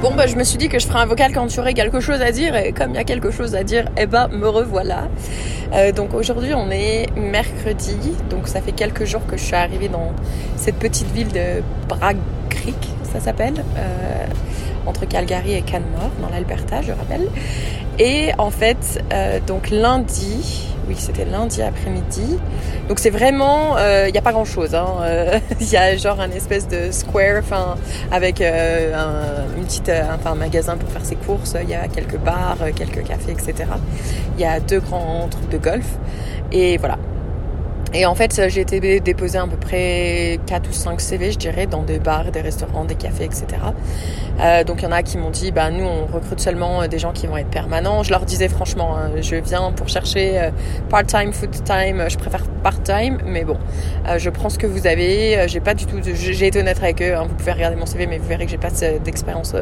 [0.00, 1.98] Bon bah je me suis dit que je ferais un vocal quand tu aurais quelque
[1.98, 4.48] chose à dire et comme il y a quelque chose à dire, eh ben me
[4.48, 5.08] revoilà.
[5.72, 7.96] Euh, donc aujourd'hui on est mercredi,
[8.30, 10.12] donc ça fait quelques jours que je suis arrivée dans
[10.56, 12.16] cette petite ville de Bragg
[12.48, 12.76] Creek,
[13.12, 14.26] ça s'appelle, euh,
[14.86, 17.26] entre Calgary et Canmore, dans l'Alberta je rappelle.
[17.98, 22.38] Et en fait, euh, donc lundi, oui, c'était lundi après-midi.
[22.88, 24.70] Donc c'est vraiment, il euh, n'y a pas grand-chose.
[24.72, 24.86] Il hein.
[25.02, 27.42] euh, y a genre un espèce de square,
[28.10, 29.66] avec euh, un, une
[30.24, 31.54] un magasin pour faire ses courses.
[31.62, 33.68] Il y a quelques bars, quelques cafés, etc.
[34.36, 35.86] Il y a deux grands trucs de golf.
[36.50, 36.96] Et voilà.
[37.94, 41.66] Et en fait, j'ai été déposer à peu près 4 ou 5 CV, je dirais,
[41.66, 43.46] dans des bars, des restaurants, des cafés, etc.
[44.40, 46.86] Euh, donc il y en a qui m'ont dit, bah nous on recrute seulement euh,
[46.86, 48.02] des gens qui vont être permanents.
[48.02, 50.50] Je leur disais franchement, hein, je viens pour chercher euh,
[50.90, 53.56] part-time, full-time, je préfère part-time, mais bon,
[54.06, 55.48] euh, je prends ce que vous avez.
[55.48, 57.16] J'ai pas du tout, j'ai été honnête avec eux.
[57.16, 58.70] Hein, vous pouvez regarder mon CV, mais vous verrez que j'ai pas
[59.04, 59.54] d'expérience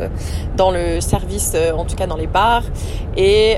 [0.57, 2.65] dans le service, en tout cas dans les bars.
[3.17, 3.57] Et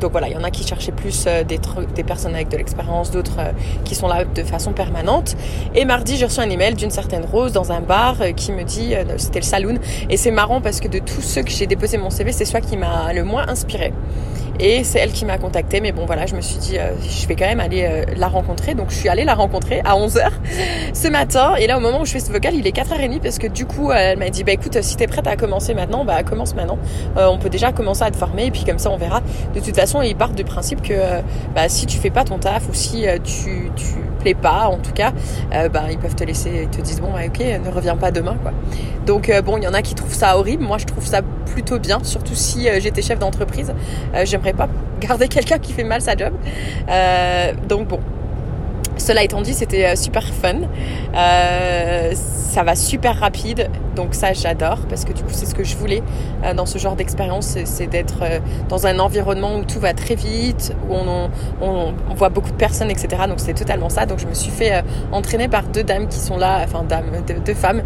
[0.00, 1.58] donc voilà, il y en a qui cherchaient plus des,
[1.94, 3.38] des personnes avec de l'expérience, d'autres
[3.84, 5.36] qui sont là de façon permanente.
[5.74, 8.94] Et mardi, j'ai reçu un email d'une certaine Rose dans un bar qui me dit,
[9.16, 9.78] c'était le salon
[10.10, 12.66] et c'est marrant parce que de tous ceux que j'ai déposé mon CV, c'est celui
[12.66, 13.92] qui m'a le moins inspiré.
[14.60, 15.80] Et c'est elle qui m'a contacté.
[15.80, 18.28] Mais bon, voilà, je me suis dit, euh, je vais quand même aller euh, la
[18.28, 18.74] rencontrer.
[18.74, 20.30] Donc, je suis allée la rencontrer à 11h
[20.92, 21.54] ce matin.
[21.56, 23.66] Et là, au moment où je fais ce vocal, il est 4h30 parce que du
[23.66, 26.78] coup, elle m'a dit, bah écoute, si t'es prête à commencer maintenant, bah commence maintenant.
[27.16, 29.22] Euh, on peut déjà commencer à te former et puis comme ça, on verra.
[29.54, 30.94] De toute façon, ils partent du principe que
[31.54, 34.92] bah, si tu fais pas ton taf ou si tu, tu plais pas, en tout
[34.92, 35.12] cas,
[35.50, 38.36] bah, ils peuvent te laisser, ils te disent, bon, bah, ok, ne reviens pas demain,
[38.42, 38.52] quoi.
[39.06, 40.62] Donc, bon, il y en a qui trouvent ça horrible.
[40.62, 41.20] Moi, je trouve ça
[41.52, 43.72] plutôt bien, surtout si j'étais chef d'entreprise.
[44.52, 44.68] Pas
[45.00, 46.34] garder quelqu'un qui fait mal sa job.
[46.88, 48.00] Euh, donc bon,
[48.96, 50.56] cela étant dit, c'était euh, super fun.
[51.14, 52.12] Euh,
[52.54, 55.76] ça va super rapide, donc ça j'adore parce que du coup c'est ce que je
[55.76, 56.04] voulais
[56.44, 60.14] euh, dans ce genre d'expérience, c'est d'être euh, dans un environnement où tout va très
[60.14, 61.30] vite, où on,
[61.60, 63.08] on, on voit beaucoup de personnes, etc.
[63.28, 64.06] Donc c'est totalement ça.
[64.06, 67.10] Donc je me suis fait euh, entraîner par deux dames qui sont là, enfin dames,
[67.44, 67.82] deux, femmes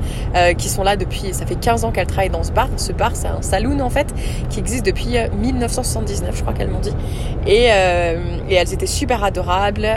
[0.59, 2.69] qui sont là depuis, ça fait 15 ans qu'elles travaillent dans ce bar.
[2.77, 4.15] Ce bar c'est un saloon en fait
[4.50, 6.94] qui existe depuis 1979, je crois qu'elles m'ont dit.
[7.47, 7.69] Et,
[8.49, 9.88] et, elles étaient super adorables.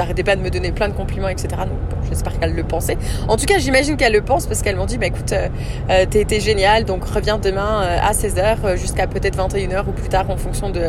[0.00, 1.48] Arrêtaient pas de me donner plein de compliments, etc.
[1.50, 2.98] Donc bon, j'espère qu'elles le pensaient.
[3.28, 5.48] En tout cas j'imagine qu'elles le pensent parce qu'elles m'ont dit, bah écoute, euh,
[5.90, 9.92] euh t'es été génial, donc reviens demain euh, à 16h euh, jusqu'à peut-être 21h ou
[9.92, 10.82] plus tard en fonction de,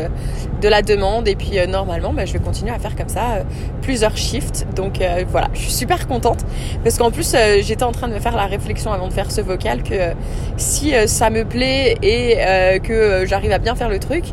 [0.60, 1.28] de la demande.
[1.28, 3.42] Et puis normalement, bah, je vais continuer à faire comme ça
[3.82, 4.66] plusieurs shifts.
[4.74, 5.00] Donc
[5.30, 6.44] voilà, je suis super contente
[6.82, 9.40] parce qu'en plus, j'étais en train de me faire la réflexion avant de faire ce
[9.40, 10.12] vocal que
[10.56, 14.24] si ça me plaît et que j'arrive à bien faire le truc,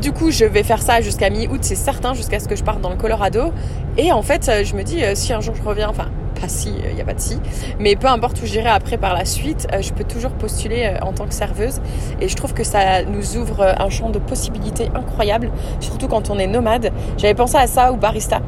[0.00, 2.80] du coup, je vais faire ça jusqu'à mi-août, c'est certain, jusqu'à ce que je parte
[2.80, 3.52] dans le Colorado.
[3.98, 6.08] Et en fait, je me dis, si un jour je reviens, enfin,
[6.42, 7.38] pas si, il euh, n'y a pas de si.
[7.78, 11.06] Mais peu importe où j'irai après par la suite, euh, je peux toujours postuler euh,
[11.06, 11.80] en tant que serveuse.
[12.20, 16.38] Et je trouve que ça nous ouvre un champ de possibilités incroyable, surtout quand on
[16.38, 16.90] est nomade.
[17.16, 18.40] J'avais pensé à ça ou barista.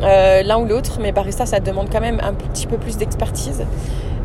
[0.00, 3.64] L'un ou l'autre, mais barista, ça demande quand même un petit peu plus d'expertise.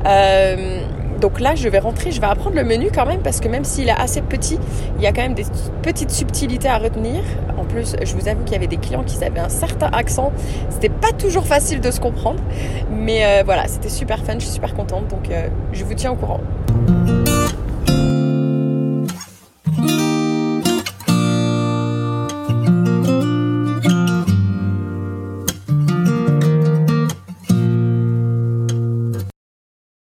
[0.06, 0.82] Euh,
[1.20, 3.64] donc là, je vais rentrer, je vais apprendre le menu quand même parce que même
[3.64, 4.60] s'il est assez petit,
[4.98, 5.46] il y a quand même des
[5.82, 7.24] petites subtilités à retenir.
[7.58, 10.32] En plus, je vous avoue qu'il y avait des clients qui avaient un certain accent.
[10.70, 12.40] C'était pas toujours facile de se comprendre,
[12.92, 14.36] mais euh, voilà, c'était super fun.
[14.36, 16.40] Je suis super contente, donc euh, je vous tiens au courant.